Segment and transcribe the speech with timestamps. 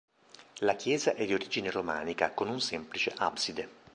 [0.61, 3.69] La chiesa è di origine romanica, con un semplice abside.